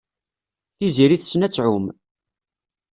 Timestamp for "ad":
1.45-1.51